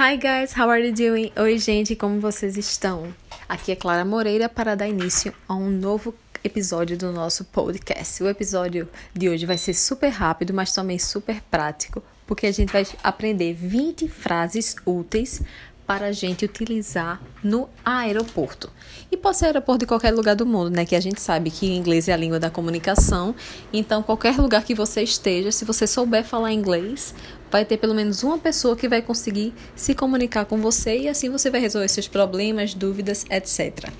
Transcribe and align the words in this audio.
Hi 0.00 0.14
guys, 0.14 0.56
how 0.56 0.70
are 0.70 0.80
you 0.80 0.94
doing? 0.94 1.32
Oi 1.36 1.58
gente, 1.58 1.96
como 1.96 2.20
vocês 2.20 2.56
estão? 2.56 3.12
Aqui 3.48 3.72
é 3.72 3.74
Clara 3.74 4.04
Moreira 4.04 4.48
para 4.48 4.76
dar 4.76 4.86
início 4.86 5.34
a 5.48 5.56
um 5.56 5.68
novo 5.68 6.14
episódio 6.44 6.96
do 6.96 7.10
nosso 7.10 7.44
podcast. 7.46 8.22
O 8.22 8.28
episódio 8.28 8.88
de 9.12 9.28
hoje 9.28 9.44
vai 9.44 9.58
ser 9.58 9.74
super 9.74 10.10
rápido, 10.10 10.54
mas 10.54 10.72
também 10.72 11.00
super 11.00 11.42
prático, 11.50 12.00
porque 12.28 12.46
a 12.46 12.52
gente 12.52 12.72
vai 12.72 12.86
aprender 13.02 13.54
20 13.54 14.06
frases 14.06 14.76
úteis 14.86 15.42
para 15.88 16.08
a 16.08 16.12
gente 16.12 16.44
utilizar 16.44 17.18
no 17.42 17.66
aeroporto. 17.82 18.70
E 19.10 19.16
pode 19.16 19.38
ser 19.38 19.46
aeroporto 19.46 19.78
de 19.78 19.86
qualquer 19.86 20.12
lugar 20.12 20.36
do 20.36 20.44
mundo, 20.44 20.68
né? 20.68 20.84
Que 20.84 20.94
a 20.94 21.00
gente 21.00 21.18
sabe 21.18 21.50
que 21.50 21.66
inglês 21.74 22.08
é 22.08 22.12
a 22.12 22.16
língua 22.16 22.38
da 22.38 22.50
comunicação. 22.50 23.34
Então, 23.72 24.02
qualquer 24.02 24.36
lugar 24.36 24.64
que 24.64 24.74
você 24.74 25.02
esteja, 25.02 25.50
se 25.50 25.64
você 25.64 25.86
souber 25.86 26.24
falar 26.24 26.52
inglês, 26.52 27.14
vai 27.50 27.64
ter 27.64 27.78
pelo 27.78 27.94
menos 27.94 28.22
uma 28.22 28.36
pessoa 28.36 28.76
que 28.76 28.86
vai 28.86 29.00
conseguir 29.00 29.54
se 29.74 29.94
comunicar 29.94 30.44
com 30.44 30.58
você 30.58 30.98
e 30.98 31.08
assim 31.08 31.30
você 31.30 31.48
vai 31.48 31.58
resolver 31.58 31.88
seus 31.88 32.06
problemas, 32.06 32.74
dúvidas, 32.74 33.24
etc. 33.30 33.90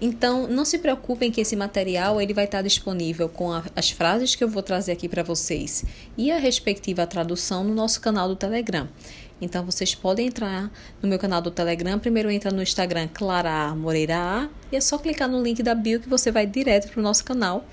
Então, 0.00 0.46
não 0.46 0.64
se 0.64 0.78
preocupem 0.78 1.30
que 1.30 1.40
esse 1.40 1.56
material 1.56 2.20
ele 2.20 2.32
vai 2.32 2.44
estar 2.44 2.62
disponível 2.62 3.28
com 3.28 3.52
a, 3.52 3.64
as 3.74 3.90
frases 3.90 4.34
que 4.34 4.42
eu 4.42 4.48
vou 4.48 4.62
trazer 4.62 4.92
aqui 4.92 5.08
para 5.08 5.22
vocês 5.22 5.84
e 6.16 6.30
a 6.30 6.38
respectiva 6.38 7.06
tradução 7.06 7.64
no 7.64 7.74
nosso 7.74 8.00
canal 8.00 8.28
do 8.28 8.36
Telegram. 8.36 8.88
Então 9.40 9.64
vocês 9.64 9.94
podem 9.94 10.28
entrar 10.28 10.70
no 11.02 11.08
meu 11.08 11.18
canal 11.18 11.40
do 11.40 11.50
Telegram. 11.50 11.98
Primeiro 11.98 12.30
entra 12.30 12.50
no 12.50 12.62
Instagram 12.62 13.08
Clara 13.12 13.74
Moreira 13.74 14.50
e 14.72 14.76
é 14.76 14.80
só 14.80 14.98
clicar 14.98 15.28
no 15.28 15.42
link 15.42 15.62
da 15.62 15.74
bio 15.74 16.00
que 16.00 16.08
você 16.08 16.30
vai 16.30 16.46
direto 16.46 16.90
para 16.90 17.00
o 17.00 17.02
nosso 17.02 17.24
canal. 17.24 17.66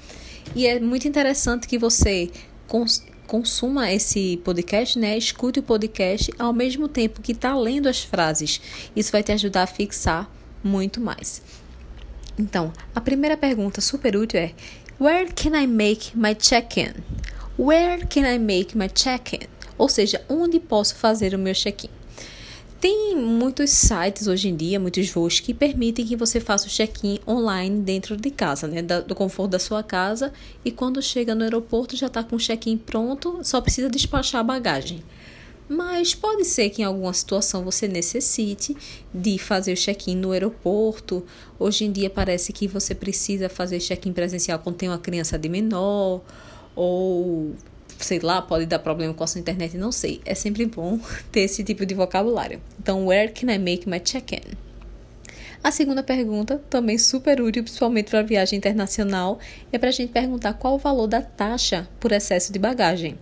E 0.55 0.67
é 0.67 0.79
muito 0.79 1.07
interessante 1.07 1.67
que 1.67 1.77
você 1.77 2.29
cons 2.67 3.03
consuma 3.27 3.91
esse 3.91 4.37
podcast, 4.43 4.99
né? 4.99 5.17
Escute 5.17 5.59
o 5.59 5.63
podcast 5.63 6.31
ao 6.37 6.53
mesmo 6.53 6.87
tempo 6.87 7.23
que 7.23 7.31
está 7.31 7.57
lendo 7.57 7.89
as 7.89 8.03
frases. 8.03 8.61
Isso 8.95 9.11
vai 9.11 9.23
te 9.23 9.31
ajudar 9.31 9.63
a 9.63 9.67
fixar 9.67 10.29
muito 10.63 11.01
mais. 11.01 11.41
Então, 12.37 12.71
a 12.93 13.01
primeira 13.01 13.35
pergunta 13.35 13.81
super 13.81 14.15
útil 14.15 14.39
é: 14.39 14.53
Where 14.99 15.31
can 15.33 15.59
I 15.59 15.65
make 15.65 16.15
my 16.15 16.35
check-in? 16.35 16.93
Where 17.57 18.05
can 18.05 18.25
I 18.31 18.37
make 18.37 18.77
my 18.77 18.89
check-in? 18.89 19.54
Ou 19.77 19.89
seja, 19.89 20.23
onde 20.29 20.59
posso 20.59 20.95
fazer 20.95 21.33
o 21.33 21.39
meu 21.39 21.53
check-in. 21.53 21.89
Tem 22.79 23.15
muitos 23.15 23.71
sites 23.71 24.27
hoje 24.27 24.49
em 24.49 24.55
dia, 24.55 24.79
muitos 24.79 25.09
voos 25.09 25.39
que 25.39 25.53
permitem 25.53 26.05
que 26.05 26.15
você 26.15 26.39
faça 26.39 26.67
o 26.67 26.69
check-in 26.69 27.19
online 27.27 27.81
dentro 27.81 28.15
de 28.15 28.29
casa, 28.29 28.67
né? 28.67 28.81
do 28.81 29.15
conforto 29.15 29.51
da 29.51 29.59
sua 29.59 29.81
casa. 29.81 30.31
E 30.63 30.71
quando 30.71 31.01
chega 31.01 31.33
no 31.33 31.43
aeroporto 31.43 31.95
já 31.95 32.07
está 32.07 32.23
com 32.23 32.35
o 32.35 32.39
check-in 32.39 32.77
pronto, 32.77 33.39
só 33.41 33.59
precisa 33.59 33.89
despachar 33.89 34.41
a 34.41 34.43
bagagem. 34.43 35.01
Mas 35.67 36.13
pode 36.13 36.45
ser 36.45 36.69
que 36.69 36.83
em 36.83 36.85
alguma 36.85 37.11
situação 37.11 37.63
você 37.63 37.87
necessite 37.87 38.77
de 39.11 39.39
fazer 39.39 39.73
o 39.73 39.75
check-in 39.75 40.15
no 40.15 40.31
aeroporto. 40.31 41.25
Hoje 41.57 41.85
em 41.85 41.91
dia 41.91 42.09
parece 42.09 42.53
que 42.53 42.67
você 42.67 42.93
precisa 42.93 43.49
fazer 43.49 43.79
check-in 43.79 44.13
presencial 44.13 44.59
quando 44.59 44.75
tem 44.75 44.89
uma 44.89 44.99
criança 44.99 45.39
de 45.39 45.49
menor 45.49 46.21
ou 46.75 47.55
sei 47.99 48.19
lá, 48.19 48.41
pode 48.41 48.65
dar 48.65 48.79
problema 48.79 49.13
com 49.13 49.23
a 49.23 49.27
sua 49.27 49.39
internet, 49.39 49.77
não 49.77 49.91
sei. 49.91 50.21
É 50.25 50.35
sempre 50.35 50.65
bom 50.65 50.99
ter 51.31 51.41
esse 51.41 51.63
tipo 51.63 51.85
de 51.85 51.93
vocabulário. 51.93 52.61
Então, 52.79 53.07
where 53.07 53.31
can 53.31 53.51
I 53.51 53.57
make 53.57 53.87
my 53.89 53.99
check-in? 53.99 54.55
A 55.63 55.71
segunda 55.71 56.03
pergunta, 56.03 56.61
também 56.69 56.97
super 56.97 57.41
útil, 57.41 57.63
principalmente 57.63 58.11
para 58.11 58.21
viagem 58.21 58.57
internacional, 58.57 59.39
é 59.71 59.79
para 59.79 59.89
a 59.89 59.91
gente 59.91 60.11
perguntar 60.11 60.53
qual 60.53 60.75
o 60.75 60.77
valor 60.77 61.07
da 61.07 61.23
taxa 61.23 61.87
por 61.99 62.11
excesso 62.11 62.53
de 62.53 62.59
bagagem. 62.59 63.17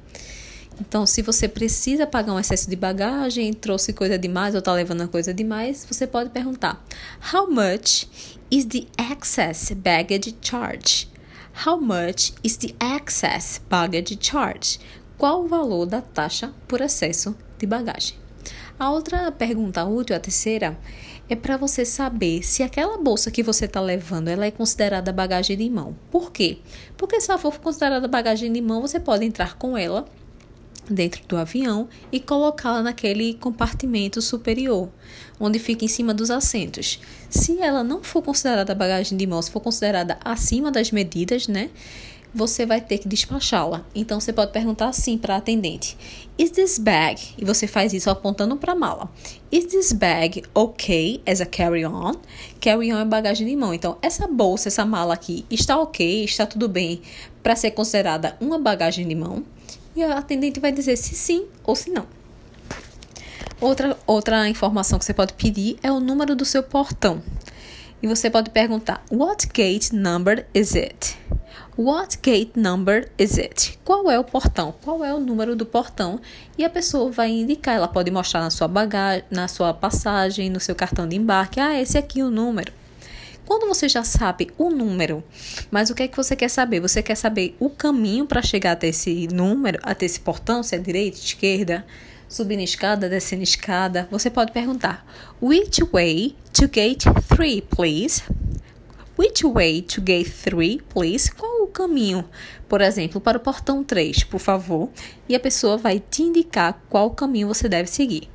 Então, 0.80 1.06
se 1.06 1.22
você 1.22 1.48
precisa 1.48 2.06
pagar 2.06 2.34
um 2.34 2.40
excesso 2.40 2.70
de 2.70 2.76
bagagem, 2.76 3.54
trouxe 3.54 3.94
coisa 3.94 4.18
demais 4.18 4.56
ou 4.56 4.60
está 4.60 4.74
levando 4.74 5.08
coisa 5.08 5.34
demais, 5.34 5.86
você 5.90 6.06
pode 6.06 6.32
perguntar: 6.32 6.84
How 7.34 7.50
much 7.50 8.08
is 8.52 8.66
the 8.66 8.86
excess 9.12 9.72
baggage 9.74 10.36
charge? 10.42 11.13
How 11.56 11.80
much 11.80 12.34
is 12.44 12.58
the 12.58 12.76
excess 12.82 13.62
baggage 13.70 14.18
charge? 14.20 14.80
Qual 15.18 15.46
o 15.46 15.48
valor 15.48 15.86
da 15.86 16.02
taxa 16.02 16.52
por 16.68 16.82
excesso 16.82 17.38
de 17.58 17.66
bagagem? 17.68 18.18
A 18.78 18.90
outra 18.90 19.32
pergunta 19.32 19.86
útil, 19.86 20.16
a 20.16 20.20
terceira, 20.20 20.78
é 21.30 21.36
para 21.36 21.56
você 21.56 21.86
saber 21.86 22.44
se 22.44 22.64
aquela 22.64 22.98
bolsa 22.98 23.32
que 23.32 23.44
você 23.44 23.66
está 23.66 23.80
levando 23.80 24.28
ela 24.28 24.46
é 24.46 24.52
considerada 24.52 25.14
bagagem 25.14 25.56
de 25.56 25.70
mão. 25.70 25.96
Por 26.12 26.32
quê? 26.32 26.58
Porque 26.98 27.22
se 27.22 27.30
ela 27.30 27.40
for 27.40 27.58
considerada 27.60 28.08
bagagem 28.08 28.52
de 28.52 28.60
mão, 28.60 28.82
você 28.82 29.00
pode 29.00 29.24
entrar 29.24 29.56
com 29.56 29.78
ela 29.78 30.06
dentro 30.90 31.24
do 31.28 31.38
avião 31.38 31.88
e 32.12 32.20
colocá-la 32.20 32.82
naquele 32.82 33.34
compartimento 33.36 34.22
superior, 34.22 34.90
onde 35.40 35.60
fica 35.60 35.86
em 35.86 35.88
cima 35.88 36.14
dos 36.14 36.30
assentos. 36.30 37.00
Se 37.30 37.62
ela 37.62 37.84
não 37.84 38.04
for 38.04 38.22
considerada 38.22 38.76
bagagem 38.76 39.18
de 39.18 39.28
mão, 39.28 39.42
se 39.42 39.52
for 39.52 39.60
considerada 39.60 40.18
acima 40.24 40.72
das 40.72 40.92
medidas, 40.92 41.48
né? 41.48 41.70
Você 42.36 42.66
vai 42.66 42.82
ter 42.82 42.98
que 42.98 43.08
despachá-la. 43.08 43.86
Então 43.94 44.20
você 44.20 44.34
pode 44.34 44.52
perguntar 44.52 44.88
assim 44.88 45.20
para 45.20 45.36
a 45.36 45.38
atendente: 45.38 45.96
Is 46.36 46.50
this 46.50 46.80
bag? 46.80 47.22
E 47.38 47.46
você 47.46 47.68
faz 47.68 47.94
isso 47.94 48.10
apontando 48.10 48.58
para 48.58 48.72
a 48.72 48.76
mala. 48.76 49.12
Is 49.52 49.66
this 49.66 49.92
bag 49.92 50.42
okay 50.52 51.22
as 51.28 51.42
a 51.42 51.46
carry-on? 51.46 52.14
Carry-on 52.60 52.98
é 52.98 53.06
bagagem 53.06 53.46
de 53.46 53.56
mão. 53.56 53.72
Então 53.72 54.00
essa 54.02 54.28
bolsa, 54.28 54.70
essa 54.70 54.84
mala 54.84 55.14
aqui 55.14 55.46
está 55.48 55.78
ok, 55.80 56.24
está 56.24 56.48
tudo 56.48 56.68
bem 56.68 57.04
para 57.44 57.56
ser 57.56 57.70
considerada 57.70 58.36
uma 58.42 58.58
bagagem 58.58 59.08
de 59.08 59.14
mão 59.14 59.44
e 59.96 60.04
a 60.04 60.18
atendente 60.18 60.60
vai 60.60 60.72
dizer 60.72 60.96
se 60.96 61.16
sim 61.16 61.48
ou 61.64 61.76
se 61.76 61.90
não. 61.90 62.06
Outra, 63.62 63.98
outra 64.06 64.50
informação 64.50 65.00
que 65.00 65.06
você 65.06 65.14
pode 65.14 65.34
pedir 65.34 65.78
é 65.82 65.92
o 65.92 66.00
número 66.00 66.36
do 66.36 66.44
seu 66.44 66.62
portão. 66.62 67.22
E 68.02 68.08
você 68.08 68.30
pode 68.30 68.50
perguntar: 68.50 69.02
What 69.10 69.48
gate 69.48 69.92
number 69.94 70.46
is 70.54 70.76
it? 70.76 71.18
What 71.78 72.20
gate 72.22 72.52
number 72.56 73.10
is 73.18 73.38
it? 73.38 73.80
Qual 73.86 74.12
é 74.12 74.20
o 74.20 74.24
portão? 74.24 74.76
Qual 74.84 75.04
é 75.04 75.14
o 75.14 75.20
número 75.20 75.56
do 75.56 75.66
portão? 75.66 76.20
E 76.58 76.66
a 76.66 76.70
pessoa 76.70 77.10
vai 77.10 77.30
indicar, 77.32 77.76
ela 77.76 77.88
pode 77.88 78.12
mostrar 78.12 78.42
na 78.42 78.52
sua 78.52 78.68
bagagem, 78.68 79.24
na 79.32 79.48
sua 79.48 79.74
passagem, 79.74 80.50
no 80.50 80.60
seu 80.60 80.76
cartão 80.76 81.08
de 81.08 81.16
embarque, 81.16 81.60
ah, 81.60 81.80
esse 81.82 81.98
aqui 81.98 82.20
é 82.20 82.26
o 82.26 82.30
número. 82.30 82.72
Quando 83.46 83.68
você 83.68 83.90
já 83.90 84.04
sabe 84.04 84.52
o 84.58 84.70
número, 84.70 85.24
mas 85.70 85.90
o 85.90 85.96
que 85.96 86.04
é 86.04 86.08
que 86.08 86.16
você 86.16 86.36
quer 86.36 86.50
saber? 86.50 86.80
Você 86.80 87.04
quer 87.04 87.16
saber 87.16 87.56
o 87.60 87.70
caminho 87.70 88.26
para 88.26 88.42
chegar 88.42 88.72
até 88.72 88.88
esse 88.88 89.28
número, 89.28 89.80
até 89.84 90.06
esse 90.06 90.20
portão, 90.20 90.64
se 90.64 90.76
é 90.76 90.80
direita, 90.80 91.18
esquerda, 91.18 91.86
subindo 92.28 92.62
escada, 92.62 93.10
descendo 93.10 93.44
escada? 93.44 94.08
Você 94.10 94.30
pode 94.30 94.52
perguntar: 94.54 95.06
Which 95.42 95.84
way 95.84 96.36
to 96.54 96.68
gate 96.70 97.06
3, 97.28 97.62
please? 97.70 98.24
Which 99.20 99.46
way 99.46 99.82
to 99.82 100.02
gate 100.02 100.32
3, 100.44 100.82
please? 100.90 101.32
Qual 101.32 101.64
o 101.64 101.68
caminho, 101.68 102.26
por 102.68 102.82
exemplo, 102.82 103.22
para 103.22 103.38
o 103.38 103.42
portão 103.42 103.84
3, 103.84 104.24
por 104.24 104.40
favor? 104.40 104.90
E 105.28 105.36
a 105.36 105.40
pessoa 105.40 105.78
vai 105.78 106.00
te 106.00 106.24
indicar 106.24 106.82
qual 106.90 107.12
caminho 107.12 107.48
você 107.48 107.68
deve 107.68 107.90
seguir. 107.90 108.30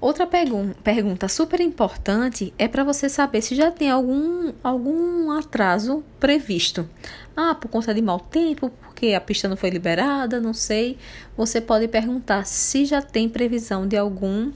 Outra 0.00 0.26
pergun 0.26 0.72
pergunta 0.82 1.28
super 1.28 1.60
importante 1.60 2.54
é 2.56 2.66
para 2.66 2.82
você 2.82 3.06
saber 3.06 3.42
se 3.42 3.54
já 3.54 3.70
tem 3.70 3.90
algum, 3.90 4.50
algum 4.64 5.30
atraso 5.30 6.02
previsto. 6.18 6.88
Ah, 7.36 7.54
por 7.54 7.68
conta 7.68 7.92
de 7.92 8.00
mau 8.00 8.18
tempo, 8.18 8.70
porque 8.82 9.12
a 9.12 9.20
pista 9.20 9.46
não 9.46 9.58
foi 9.58 9.68
liberada, 9.68 10.40
não 10.40 10.54
sei. 10.54 10.96
Você 11.36 11.60
pode 11.60 11.86
perguntar 11.86 12.46
se 12.46 12.86
já 12.86 13.02
tem 13.02 13.28
previsão 13.28 13.86
de 13.86 13.96
algum 13.96 14.50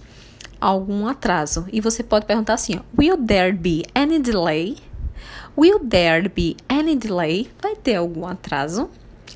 algum 0.59 1.07
atraso. 1.07 1.67
E 1.71 1.79
você 1.79 2.03
pode 2.03 2.25
perguntar 2.25 2.55
assim: 2.55 2.77
ó, 2.79 2.83
Will 2.99 3.19
there 3.19 3.53
be 3.53 3.83
any 3.95 4.19
delay? 4.19 4.79
Will 5.57 5.79
there 5.79 6.27
be 6.27 6.57
any 6.71 6.97
delay? 6.97 7.51
Vai 7.61 7.77
ter 7.77 7.97
algum 7.97 8.27
atraso? 8.27 8.89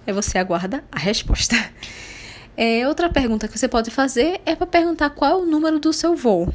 Aí 0.07 0.13
você 0.13 0.39
aguarda 0.39 0.83
a 0.91 0.99
resposta. 0.99 1.55
É, 2.61 2.89
outra 2.89 3.09
pergunta 3.09 3.47
que 3.47 3.57
você 3.57 3.69
pode 3.69 3.89
fazer 3.89 4.41
é 4.45 4.57
para 4.57 4.67
perguntar 4.67 5.11
qual 5.11 5.31
é 5.31 5.35
o 5.37 5.47
número 5.47 5.79
do 5.79 5.93
seu 5.93 6.17
voo. 6.17 6.53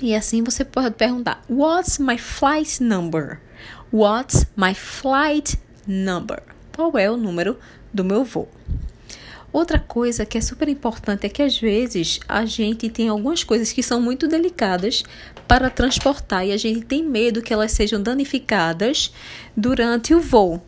E 0.00 0.14
assim 0.14 0.42
você 0.42 0.64
pode 0.64 0.94
perguntar: 0.94 1.44
What's 1.50 1.98
my 1.98 2.16
flight 2.16 2.82
number? 2.82 3.38
What's 3.92 4.46
my 4.56 4.72
flight 4.72 5.60
number? 5.86 6.42
Qual 6.74 6.96
é 6.96 7.10
o 7.10 7.18
número 7.18 7.58
do 7.92 8.02
meu 8.02 8.24
voo? 8.24 8.48
Outra 9.52 9.78
coisa 9.78 10.24
que 10.24 10.38
é 10.38 10.40
super 10.40 10.66
importante 10.66 11.26
é 11.26 11.28
que 11.28 11.42
às 11.42 11.58
vezes 11.60 12.18
a 12.26 12.46
gente 12.46 12.88
tem 12.88 13.08
algumas 13.08 13.44
coisas 13.44 13.70
que 13.70 13.82
são 13.82 14.00
muito 14.00 14.26
delicadas 14.26 15.04
para 15.46 15.68
transportar 15.68 16.46
e 16.46 16.52
a 16.52 16.56
gente 16.56 16.86
tem 16.86 17.04
medo 17.04 17.42
que 17.42 17.52
elas 17.52 17.72
sejam 17.72 18.02
danificadas 18.02 19.12
durante 19.54 20.14
o 20.14 20.20
voo. 20.20 20.62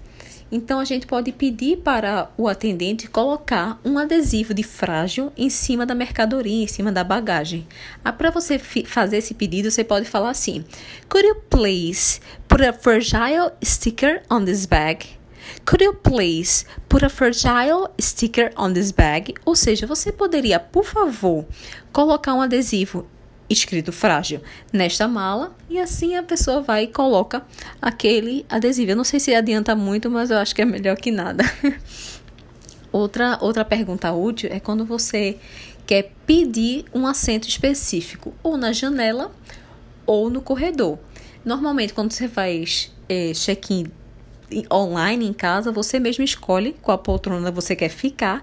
Então 0.50 0.79
a 0.79 0.85
gente 0.85 1.06
pode 1.06 1.32
pedir 1.32 1.79
para 1.79 2.31
o 2.37 2.46
atendente 2.46 3.08
colocar 3.08 3.81
um 3.85 3.99
adesivo 3.99 4.55
de 4.55 4.62
frágil 4.62 5.32
em 5.37 5.50
cima 5.50 5.85
da 5.85 5.94
mercadoria, 5.94 6.62
em 6.64 6.67
cima 6.67 6.93
da 6.93 7.02
bagagem. 7.02 7.67
Ah, 8.05 8.12
para 8.12 8.31
você 8.31 8.58
fazer 8.58 9.17
esse 9.17 9.35
pedido, 9.35 9.70
você 9.70 9.82
pode 9.82 10.06
falar 10.06 10.31
assim: 10.31 10.64
Could 11.08 11.26
you 11.26 11.37
please 11.50 12.20
put 12.46 12.62
a 12.64 12.73
fragile 12.73 13.50
sticker 13.62 14.23
on 14.31 14.44
this 14.44 14.67
bag? 14.67 15.06
Could 15.64 15.82
you 15.82 15.94
please 15.94 16.64
put 16.88 17.05
a 17.05 17.08
fragile 17.08 17.88
sticker 18.00 18.50
on 18.56 18.73
this 18.73 18.90
bag? 18.90 19.35
Ou 19.44 19.55
seja, 19.55 19.87
você 19.87 20.12
poderia, 20.12 20.58
por 20.58 20.85
favor, 20.85 21.47
colocar 21.93 22.35
um 22.35 22.40
adesivo 22.40 23.06
escrito 23.49 23.93
frágil 23.93 24.41
nesta 24.73 25.06
mala 25.06 25.55
e 25.69 25.79
assim 25.79 26.17
a 26.17 26.23
pessoa 26.23 26.62
vai 26.62 26.85
e 26.85 26.88
coloca 26.88 27.43
aquele 27.81 28.44
adesivo. 28.49 28.93
Eu 28.93 28.96
não 28.96 29.05
sei 29.05 29.20
se 29.20 29.35
adianta 29.35 29.75
muito, 29.75 30.11
mas 30.11 30.31
eu 30.31 30.38
acho 30.38 30.55
que 30.55 30.62
é 30.62 30.64
melhor 30.64 30.96
que 30.96 31.11
nada. 31.11 31.44
outra 32.91 33.38
outra 33.41 33.64
pergunta 33.64 34.12
útil 34.12 34.50
é 34.52 34.61
quando 34.61 34.85
você 34.85 35.38
quer 35.87 36.12
pedir 36.26 36.85
um 36.94 37.06
assento 37.06 37.49
específico 37.49 38.32
ou 38.43 38.56
na 38.56 38.73
janela 38.73 39.31
ou 40.06 40.31
no 40.31 40.40
corredor. 40.40 40.99
Normalmente 41.44 41.93
quando 41.93 42.12
você 42.12 42.29
faz 42.29 42.90
é, 43.08 43.32
check-in 43.35 43.87
online 44.73 45.26
em 45.26 45.32
casa, 45.32 45.73
você 45.73 45.99
mesmo 45.99 46.25
escolhe 46.25 46.75
qual 46.81 46.99
poltrona 46.99 47.50
você 47.50 47.75
quer 47.75 47.88
ficar, 47.88 48.43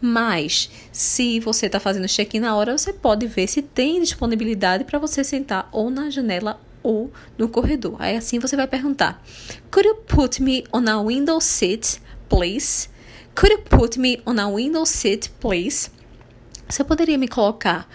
mas 0.00 0.70
se 0.90 1.38
você 1.40 1.66
está 1.66 1.78
fazendo 1.78 2.08
check-in 2.08 2.40
na 2.40 2.56
hora, 2.56 2.76
você 2.76 2.92
pode 2.92 3.26
ver 3.26 3.46
se 3.46 3.60
tem 3.60 4.00
disponibilidade 4.00 4.84
para 4.84 4.98
você 4.98 5.22
sentar 5.22 5.68
ou 5.72 5.90
na 5.90 6.08
janela 6.08 6.60
ou 6.82 7.12
no 7.36 7.48
corredor. 7.48 7.96
Aí 7.98 8.16
assim 8.16 8.38
você 8.38 8.56
vai 8.56 8.66
perguntar: 8.66 9.22
Could 9.70 9.88
you 9.88 9.96
put 9.96 10.42
me 10.42 10.64
on 10.72 10.88
a 10.88 11.02
window 11.02 11.40
seat, 11.40 12.00
please? 12.28 12.88
Could 13.34 13.52
you 13.52 13.62
put 13.62 13.98
me 13.98 14.22
on 14.26 14.38
a 14.38 14.48
window 14.48 14.84
seat, 14.86 15.30
please? 15.40 15.90
Você 16.68 16.84
poderia 16.84 17.18
me 17.18 17.26
colocar 17.26 17.88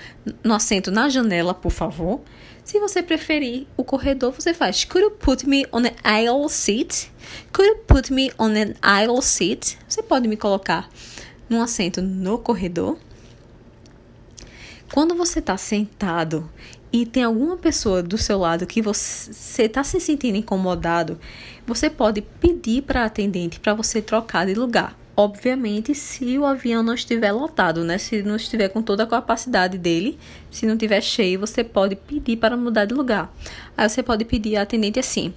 no 0.43 0.53
assento 0.53 0.91
na 0.91 1.07
janela, 1.07 1.53
por 1.53 1.71
favor? 1.71 2.21
Se 2.63 2.79
você 2.79 3.01
preferir 3.01 3.67
o 3.77 3.83
corredor, 3.83 4.33
você 4.33 4.53
faz 4.53 4.83
Could 4.83 5.05
you 5.05 5.11
put 5.11 5.47
me 5.47 5.65
on 5.71 5.85
an 5.85 5.93
aisle 6.03 6.49
seat? 6.49 7.11
Could 7.53 7.69
you 7.69 7.77
put 7.85 8.11
me 8.11 8.31
on 8.37 8.49
an 8.49 8.73
aisle 8.81 9.21
seat? 9.21 9.77
Você 9.87 10.03
pode 10.03 10.27
me 10.27 10.35
colocar 10.35 10.89
num 11.49 11.61
assento 11.61 12.01
no 12.01 12.37
corredor. 12.37 12.97
Quando 14.93 15.15
você 15.15 15.39
está 15.39 15.57
sentado 15.57 16.49
e 16.91 17.05
tem 17.05 17.23
alguma 17.23 17.57
pessoa 17.57 18.01
do 18.01 18.17
seu 18.17 18.37
lado 18.37 18.65
que 18.65 18.81
você 18.81 19.63
está 19.63 19.83
se 19.83 19.99
sentindo 19.99 20.37
incomodado, 20.37 21.19
você 21.67 21.89
pode 21.89 22.21
pedir 22.21 22.83
para 22.83 23.01
a 23.01 23.05
atendente 23.05 23.59
para 23.59 23.73
você 23.73 24.01
trocar 24.01 24.45
de 24.45 24.53
lugar. 24.53 24.97
Obviamente, 25.17 25.95
se 25.95 26.37
o 26.37 26.45
avião 26.45 26.83
não 26.83 26.93
estiver 26.93 27.31
lotado, 27.31 27.83
né? 27.83 27.97
Se 27.97 28.21
não 28.21 28.35
estiver 28.35 28.67
com 28.69 28.81
toda 28.81 29.03
a 29.03 29.07
capacidade 29.07 29.77
dele, 29.77 30.19
se 30.51 30.65
não 30.65 30.73
estiver 30.73 31.01
cheio, 31.01 31.39
você 31.39 31.63
pode 31.63 31.95
pedir 31.95 32.37
para 32.37 32.57
mudar 32.57 32.85
de 32.85 32.93
lugar. 32.93 33.33
Aí 33.77 33.87
você 33.87 34.03
pode 34.03 34.25
pedir 34.25 34.57
à 34.57 34.63
atendente 34.63 34.99
assim: 34.99 35.33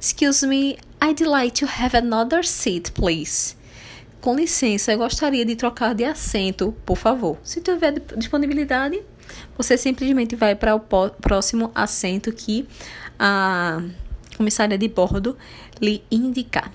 Excuse 0.00 0.46
me, 0.46 0.78
I'd 1.02 1.24
like 1.24 1.60
to 1.60 1.66
have 1.66 1.96
another 1.96 2.44
seat, 2.44 2.92
please. 2.92 3.56
Com 4.20 4.34
licença, 4.34 4.92
eu 4.92 4.98
gostaria 4.98 5.44
de 5.44 5.54
trocar 5.54 5.94
de 5.94 6.04
assento, 6.04 6.74
por 6.84 6.96
favor. 6.96 7.38
Se 7.42 7.60
tiver 7.60 8.00
disponibilidade, 8.16 9.00
você 9.56 9.76
simplesmente 9.76 10.34
vai 10.34 10.56
para 10.56 10.74
o 10.74 10.80
próximo 10.80 11.70
assento 11.74 12.32
que 12.32 12.66
a 13.18 13.80
comissária 14.36 14.76
de 14.76 14.88
bordo 14.88 15.36
lhe 15.80 16.02
indicar. 16.10 16.72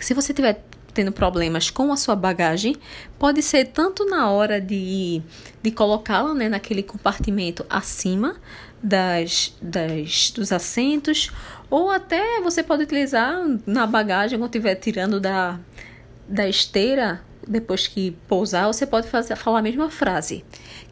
Se 0.00 0.14
você 0.14 0.32
tiver 0.32 0.64
tendo 0.94 1.12
problemas 1.12 1.70
com 1.70 1.92
a 1.92 1.96
sua 1.96 2.16
bagagem, 2.16 2.74
pode 3.18 3.42
ser 3.42 3.66
tanto 3.66 4.04
na 4.04 4.30
hora 4.30 4.60
de, 4.60 5.22
de 5.62 5.70
colocá-la 5.70 6.34
né, 6.34 6.48
naquele 6.48 6.82
compartimento 6.82 7.64
acima 7.70 8.36
das, 8.82 9.54
das, 9.62 10.32
dos 10.32 10.50
assentos, 10.50 11.30
ou 11.70 11.90
até 11.90 12.40
você 12.40 12.62
pode 12.62 12.82
utilizar 12.82 13.44
na 13.66 13.86
bagagem 13.86 14.38
quando 14.38 14.50
estiver 14.50 14.74
tirando 14.76 15.20
da, 15.20 15.60
da 16.28 16.48
esteira, 16.48 17.22
depois 17.46 17.86
que 17.86 18.10
pousar, 18.28 18.66
você 18.66 18.86
pode 18.86 19.08
fazer, 19.08 19.34
falar 19.36 19.60
a 19.60 19.62
mesma 19.62 19.90
frase. 19.90 20.44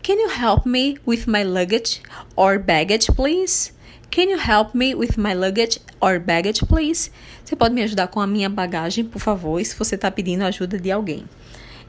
Can 0.03 0.15
you 0.15 0.31
help 0.31 0.67
me 0.67 0.99
with 1.07 1.27
my 1.27 1.45
luggage 1.45 2.01
or 2.35 2.59
baggage, 2.59 3.13
please? 3.13 3.73
Can 4.11 4.31
you 4.31 4.39
help 4.39 4.75
me 4.75 4.95
with 4.95 5.19
my 5.19 5.35
luggage 5.35 5.81
or 6.01 6.19
baggage, 6.19 6.65
please? 6.65 7.11
Você 7.45 7.55
pode 7.55 7.75
me 7.75 7.83
ajudar 7.83 8.09
com 8.09 8.21
a 8.21 8.27
minha 8.27 8.49
bagagem, 8.49 9.05
por 9.05 9.19
favor, 9.19 9.63
se 9.63 9.77
você 9.77 9.95
está 9.95 10.11
pedindo 10.11 10.45
ajuda 10.45 10.79
de 10.79 10.91
alguém. 10.91 11.29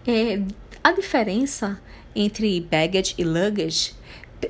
É, 0.05 0.41
a 0.83 0.91
diferença 0.91 1.79
entre 2.15 2.59
baggage 2.59 3.13
e 3.17 3.23
luggage 3.23 3.93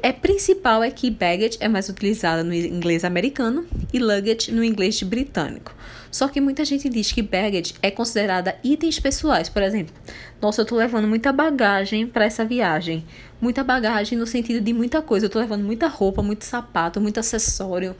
é 0.01 0.11
principal 0.11 0.83
é 0.83 0.91
que 0.91 1.09
baggage 1.09 1.57
é 1.59 1.67
mais 1.67 1.87
utilizada 1.87 2.43
no 2.43 2.53
inglês 2.53 3.05
americano 3.05 3.65
e 3.93 3.99
luggage 3.99 4.51
no 4.51 4.63
inglês 4.63 5.01
britânico. 5.01 5.73
Só 6.11 6.27
que 6.27 6.41
muita 6.41 6.65
gente 6.65 6.89
diz 6.89 7.11
que 7.11 7.21
baggage 7.21 7.75
é 7.81 7.91
considerada 7.91 8.57
itens 8.63 8.99
pessoais. 8.99 9.49
Por 9.49 9.61
exemplo, 9.61 9.93
nossa, 10.41 10.61
eu 10.61 10.65
tô 10.65 10.75
levando 10.75 11.07
muita 11.07 11.31
bagagem 11.31 12.07
para 12.07 12.25
essa 12.25 12.43
viagem. 12.43 13.05
Muita 13.39 13.63
bagagem 13.63 14.17
no 14.17 14.25
sentido 14.25 14.61
de 14.61 14.73
muita 14.73 15.01
coisa. 15.01 15.25
Eu 15.25 15.29
tô 15.29 15.39
levando 15.39 15.63
muita 15.63 15.87
roupa, 15.87 16.21
muito 16.23 16.43
sapato, 16.43 16.99
muito 16.99 17.19
acessório, 17.19 17.95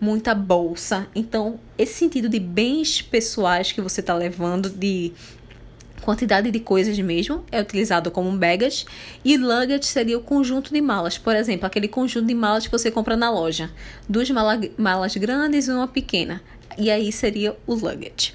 muita 0.00 0.34
bolsa. 0.34 1.06
Então, 1.14 1.58
esse 1.78 1.94
sentido 1.94 2.28
de 2.28 2.38
bens 2.38 3.00
pessoais 3.00 3.72
que 3.72 3.80
você 3.80 4.02
tá 4.02 4.14
levando, 4.14 4.68
de 4.68 5.12
quantidade 6.02 6.50
de 6.50 6.60
coisas 6.60 6.98
mesmo 6.98 7.44
é 7.50 7.60
utilizado 7.60 8.10
como 8.10 8.30
baggage 8.36 8.84
e 9.24 9.36
luggage 9.36 9.86
seria 9.86 10.18
o 10.18 10.20
conjunto 10.20 10.72
de 10.72 10.80
malas, 10.80 11.16
por 11.16 11.34
exemplo, 11.34 11.66
aquele 11.66 11.88
conjunto 11.88 12.26
de 12.26 12.34
malas 12.34 12.66
que 12.66 12.72
você 12.72 12.90
compra 12.90 13.16
na 13.16 13.30
loja, 13.30 13.70
duas 14.08 14.28
malas 14.30 15.16
grandes 15.16 15.68
e 15.68 15.70
uma 15.70 15.88
pequena 15.88 16.42
e 16.76 16.90
aí 16.90 17.10
seria 17.12 17.56
o 17.66 17.74
luggage. 17.74 18.34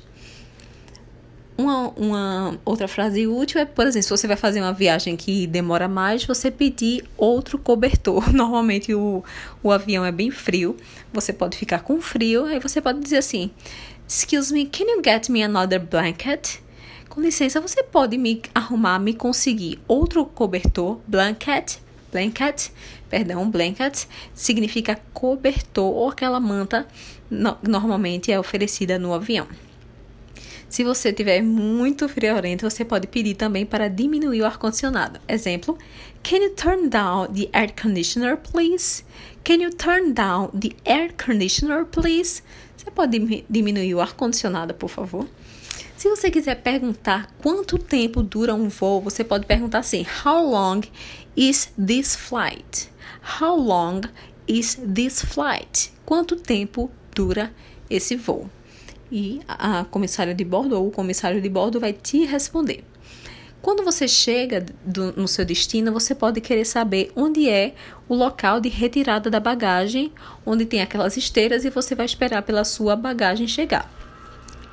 Uma, 1.58 1.90
uma 1.98 2.60
outra 2.64 2.88
frase 2.88 3.26
útil 3.26 3.60
é, 3.60 3.66
por 3.66 3.88
exemplo, 3.88 4.04
se 4.04 4.10
você 4.12 4.28
vai 4.28 4.38
fazer 4.38 4.62
uma 4.62 4.74
viagem 4.74 5.18
que 5.18 5.48
demora 5.48 5.88
mais, 5.88 6.24
você 6.24 6.52
pedir 6.52 7.04
outro 7.18 7.58
cobertor. 7.58 8.30
Normalmente 8.32 8.94
o, 8.94 9.24
o 9.64 9.72
avião 9.72 10.06
é 10.06 10.12
bem 10.12 10.30
frio, 10.30 10.78
você 11.12 11.34
pode 11.34 11.58
ficar 11.58 11.80
com 11.80 12.00
frio, 12.00 12.46
aí 12.46 12.60
você 12.60 12.80
pode 12.80 13.00
dizer 13.00 13.18
assim: 13.18 13.50
Excuse 14.08 14.54
me, 14.54 14.68
can 14.68 14.84
you 14.84 15.02
get 15.04 15.30
me 15.30 15.42
another 15.42 15.80
blanket? 15.80 16.60
Com 17.18 17.22
licença, 17.22 17.60
você 17.60 17.82
pode 17.82 18.16
me 18.16 18.44
arrumar, 18.54 19.00
me 19.00 19.12
conseguir 19.12 19.80
outro 19.88 20.24
cobertor, 20.24 21.00
blanket, 21.08 21.80
blanket, 22.12 22.70
perdão, 23.10 23.50
blanket 23.50 24.06
significa 24.36 25.02
cobertor 25.16 25.96
ou 25.96 26.10
aquela 26.10 26.40
manta 26.40 26.88
no, 27.28 27.58
normalmente 27.68 28.32
é 28.32 28.40
oferecida 28.40 29.00
no 29.00 29.16
avião. 29.16 29.48
Se 30.70 30.84
você 30.84 31.12
tiver 31.12 31.42
muito 31.42 32.08
friorento, 32.08 32.70
você 32.70 32.86
pode 32.86 33.08
pedir 33.08 33.34
também 33.34 33.66
para 33.66 33.88
diminuir 33.88 34.44
o 34.44 34.46
ar-condicionado. 34.46 35.20
Exemplo: 35.28 35.76
Can 36.22 36.38
you 36.38 36.54
turn 36.54 36.88
down 36.88 37.34
the 37.34 37.50
air 37.52 37.74
conditioner, 37.74 38.38
please? 38.38 39.04
Can 39.44 39.56
you 39.56 39.72
turn 39.72 40.14
down 40.14 40.50
the 40.50 40.76
air 40.86 41.12
conditioner, 41.16 41.84
please? 41.86 42.44
Você 42.78 42.92
pode 42.92 43.44
diminuir 43.50 43.96
o 43.96 44.02
ar-condicionado, 44.02 44.76
por 44.76 44.90
favor? 44.90 45.28
Se 45.98 46.08
você 46.08 46.30
quiser 46.30 46.62
perguntar 46.62 47.28
quanto 47.42 47.80
tempo 47.80 48.22
dura 48.22 48.54
um 48.54 48.70
voo, 48.70 49.02
você 49.02 49.24
pode 49.24 49.48
perguntar 49.48 49.80
assim: 49.80 50.06
How 50.24 50.48
long 50.48 50.82
is 51.36 51.74
this 51.76 52.16
flight? 52.16 52.92
How 53.42 53.58
long 53.58 54.02
is 54.48 54.76
this 54.76 55.26
flight? 55.26 55.92
Quanto 56.06 56.36
tempo 56.36 56.92
dura 57.16 57.52
esse 57.90 58.16
voo? 58.16 58.48
E 59.12 59.42
a 59.48 59.86
comissária 59.86 60.36
de 60.36 60.44
bordo 60.44 60.80
ou 60.80 60.88
o 60.88 60.92
comissário 60.92 61.42
de 61.42 61.50
bordo 61.50 61.80
vai 61.80 61.94
te 61.94 62.26
responder. 62.26 62.84
Quando 63.60 63.84
você 63.84 64.08
chega 64.08 64.64
do, 64.86 65.14
no 65.14 65.28
seu 65.28 65.44
destino, 65.44 65.92
você 65.92 66.14
pode 66.14 66.40
querer 66.42 66.66
saber 66.66 67.12
onde 67.16 67.50
é 67.50 67.74
o 68.08 68.14
local 68.14 68.60
de 68.62 68.70
retirada 68.70 69.32
da 69.32 69.40
bagagem, 69.40 70.14
onde 70.46 70.64
tem 70.64 70.80
aquelas 70.80 71.18
esteiras 71.18 71.66
e 71.66 71.72
você 71.72 71.96
vai 71.96 72.06
esperar 72.06 72.44
pela 72.44 72.64
sua 72.64 72.96
bagagem 72.96 73.48
chegar. 73.48 73.92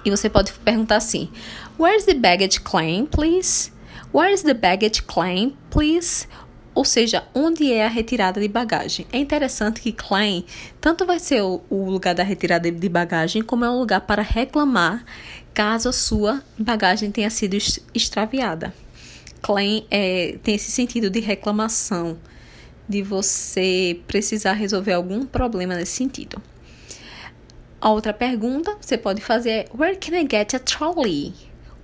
E 0.04 0.10
você 0.10 0.28
pode 0.28 0.52
perguntar 0.52 0.96
assim: 0.96 1.30
Where's 1.78 2.04
the 2.04 2.14
baggage 2.14 2.60
claim, 2.60 3.06
please? 3.06 3.72
Where's 4.12 4.42
the 4.42 4.54
baggage 4.54 5.02
claim, 5.02 5.56
please? 5.70 6.26
ou 6.74 6.84
seja, 6.84 7.24
onde 7.34 7.72
é 7.72 7.86
a 7.86 7.88
retirada 7.88 8.40
de 8.40 8.48
bagagem. 8.48 9.06
É 9.12 9.18
interessante 9.18 9.80
que 9.80 9.92
claim 9.92 10.44
tanto 10.80 11.06
vai 11.06 11.20
ser 11.20 11.40
o, 11.40 11.62
lugar 11.70 12.14
da 12.14 12.22
retirada 12.22 12.70
de 12.70 12.88
bagagem, 12.88 13.42
como 13.42 13.64
é 13.64 13.70
um 13.70 13.78
lugar 13.78 14.00
para 14.00 14.22
reclamar 14.22 15.04
caso 15.52 15.88
a 15.88 15.92
sua 15.92 16.42
bagagem 16.58 17.12
tenha 17.12 17.30
sido 17.30 17.56
extraviada. 17.94 18.74
Claim 19.40 19.86
é, 19.90 20.36
tem 20.42 20.56
esse 20.56 20.70
sentido 20.72 21.08
de 21.08 21.20
reclamação, 21.20 22.18
de 22.88 23.02
você 23.02 24.00
precisar 24.08 24.54
resolver 24.54 24.94
algum 24.94 25.24
problema 25.24 25.76
nesse 25.76 25.92
sentido. 25.92 26.42
A 27.84 27.90
outra 27.90 28.14
pergunta 28.14 28.78
você 28.80 28.96
pode 28.96 29.20
fazer 29.20 29.50
é: 29.50 29.66
Where 29.78 29.94
can 29.94 30.16
I 30.16 30.22
get 30.22 30.54
a 30.54 30.58
trolley? 30.58 31.34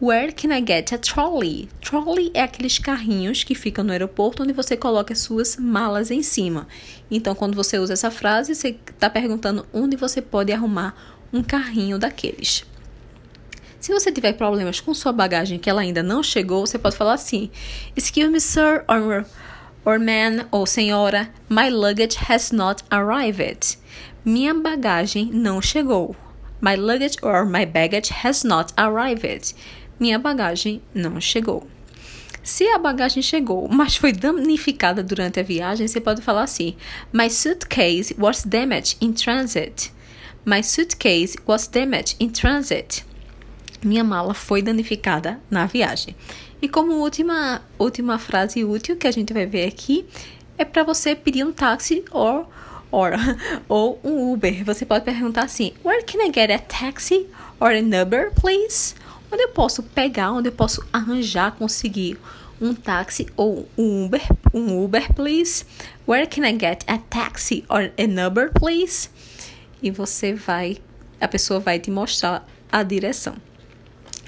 Where 0.00 0.32
can 0.32 0.50
I 0.50 0.64
get 0.66 0.94
a 0.94 0.98
trolley? 0.98 1.68
Trolley 1.82 2.30
é 2.32 2.40
aqueles 2.40 2.78
carrinhos 2.78 3.44
que 3.44 3.54
ficam 3.54 3.84
no 3.84 3.92
aeroporto 3.92 4.42
onde 4.42 4.54
você 4.54 4.78
coloca 4.78 5.14
suas 5.14 5.58
malas 5.58 6.10
em 6.10 6.22
cima. 6.22 6.66
Então, 7.10 7.34
quando 7.34 7.54
você 7.54 7.78
usa 7.78 7.92
essa 7.92 8.10
frase, 8.10 8.54
você 8.54 8.78
está 8.90 9.10
perguntando 9.10 9.66
onde 9.74 9.94
você 9.94 10.22
pode 10.22 10.50
arrumar 10.50 10.96
um 11.30 11.42
carrinho 11.42 11.98
daqueles. 11.98 12.64
Se 13.78 13.92
você 13.92 14.10
tiver 14.10 14.32
problemas 14.32 14.80
com 14.80 14.94
sua 14.94 15.12
bagagem 15.12 15.58
que 15.58 15.68
ela 15.68 15.82
ainda 15.82 16.02
não 16.02 16.22
chegou, 16.22 16.66
você 16.66 16.78
pode 16.78 16.96
falar 16.96 17.12
assim: 17.12 17.50
Excuse 17.94 18.30
me, 18.30 18.40
sir, 18.40 18.86
or, 18.88 19.26
or 19.84 19.98
man, 19.98 20.46
ou 20.50 20.64
senhora, 20.64 21.28
my 21.46 21.68
luggage 21.68 22.16
has 22.26 22.52
not 22.52 22.82
arrived. 22.90 23.78
Minha 24.24 24.52
bagagem 24.52 25.30
não 25.32 25.62
chegou. 25.62 26.14
My 26.60 26.76
luggage 26.76 27.16
or 27.22 27.46
my 27.46 27.64
baggage 27.64 28.12
has 28.22 28.44
not 28.44 28.72
arrived. 28.76 29.54
Minha 29.98 30.18
bagagem 30.18 30.82
não 30.94 31.18
chegou. 31.20 31.66
Se 32.42 32.66
a 32.68 32.78
bagagem 32.78 33.22
chegou, 33.22 33.68
mas 33.68 33.96
foi 33.96 34.12
danificada 34.12 35.02
durante 35.02 35.40
a 35.40 35.42
viagem, 35.42 35.88
você 35.88 36.00
pode 36.00 36.20
falar 36.20 36.42
assim: 36.42 36.76
My 37.12 37.30
suitcase 37.30 38.14
was 38.18 38.44
damaged 38.44 38.98
in 39.00 39.12
transit. 39.12 39.92
My 40.44 40.62
suitcase 40.62 41.36
was 41.46 41.66
damaged 41.66 42.16
in 42.20 42.28
transit. 42.28 43.04
Minha 43.82 44.04
mala 44.04 44.34
foi 44.34 44.60
danificada 44.60 45.40
na 45.50 45.64
viagem. 45.64 46.14
E 46.60 46.68
como 46.68 46.92
última, 46.92 47.62
última 47.78 48.18
frase 48.18 48.64
útil 48.64 48.96
que 48.96 49.06
a 49.06 49.10
gente 49.10 49.32
vai 49.32 49.46
ver 49.46 49.66
aqui, 49.66 50.04
é 50.58 50.64
para 50.64 50.84
você 50.84 51.14
pedir 51.14 51.44
um 51.44 51.52
táxi 51.52 52.04
ou, 52.10 52.46
or, 52.90 53.12
ou 53.68 54.00
um 54.02 54.32
Uber. 54.32 54.64
Você 54.64 54.84
pode 54.84 55.04
perguntar 55.04 55.44
assim: 55.44 55.72
Where 55.84 56.02
can 56.02 56.20
I 56.20 56.30
get 56.32 56.50
a 56.50 56.58
taxi 56.58 57.26
or 57.58 57.70
an 57.70 57.90
Uber, 58.02 58.32
please? 58.34 58.94
Onde 59.32 59.42
eu 59.42 59.48
posso 59.50 59.82
pegar, 59.82 60.32
onde 60.32 60.48
eu 60.48 60.52
posso 60.52 60.84
arranjar, 60.92 61.52
conseguir 61.52 62.18
um 62.60 62.74
táxi 62.74 63.26
ou 63.36 63.68
um 63.78 64.04
Uber, 64.04 64.22
um 64.52 64.84
Uber, 64.84 65.14
please? 65.14 65.64
Where 66.06 66.26
can 66.26 66.44
I 66.44 66.52
get 66.52 66.84
a 66.86 66.98
taxi 66.98 67.64
or 67.68 67.92
an 67.98 68.26
Uber, 68.26 68.52
please? 68.52 69.08
E 69.82 69.90
você 69.90 70.34
vai, 70.34 70.78
a 71.20 71.28
pessoa 71.28 71.60
vai 71.60 71.78
te 71.78 71.90
mostrar 71.90 72.46
a 72.70 72.82
direção. 72.82 73.36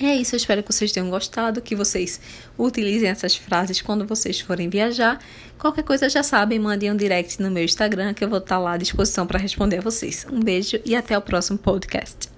É 0.01 0.17
isso, 0.17 0.35
eu 0.35 0.37
espero 0.39 0.63
que 0.63 0.73
vocês 0.73 0.91
tenham 0.91 1.11
gostado, 1.11 1.61
que 1.61 1.77
vocês 1.77 2.21
utilizem 2.59 3.09
essas 3.09 3.37
frases 3.37 3.81
quando 3.81 4.07
vocês 4.07 4.41
forem 4.41 4.69
viajar. 4.69 5.21
Qualquer 5.59 5.85
coisa 5.85 6.09
já 6.09 6.23
sabem, 6.23 6.59
mandem 6.59 6.91
um 6.91 6.97
direct 6.97 7.41
no 7.41 7.51
meu 7.51 7.65
Instagram 7.65 8.15
que 8.15 8.25
eu 8.25 8.29
vou 8.29 8.39
estar 8.39 8.59
lá 8.59 8.73
à 8.73 8.77
disposição 8.77 9.27
para 9.27 9.39
responder 9.39 9.79
a 9.79 9.83
vocês. 9.83 10.27
Um 10.33 10.41
beijo 10.41 10.81
e 10.85 10.97
até 10.97 11.17
o 11.17 11.23
próximo 11.23 11.59
podcast. 11.59 12.29